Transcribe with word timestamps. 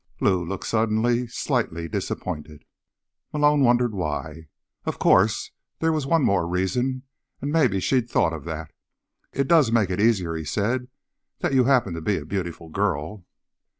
Lou 0.19 0.43
looked 0.43 0.65
suddenly 0.65 1.27
slightly 1.27 1.87
disappointed. 1.87 2.65
Malone 3.31 3.61
wondered 3.63 3.93
why. 3.93 4.47
Of 4.83 4.97
course, 4.97 5.51
there 5.77 5.91
was 5.91 6.07
one 6.07 6.23
more 6.23 6.47
reason, 6.47 7.03
and 7.39 7.51
maybe 7.51 7.79
she'd 7.79 8.09
thought 8.09 8.33
of 8.33 8.43
that. 8.45 8.71
"It 9.31 9.47
does 9.47 9.71
make 9.71 9.91
it 9.91 10.01
easier," 10.01 10.33
he 10.33 10.43
said, 10.43 10.87
"that 11.41 11.53
you 11.53 11.65
happen 11.65 11.93
to 11.93 12.01
be 12.01 12.17
a 12.17 12.25
beautiful 12.25 12.69
girl." 12.69 13.25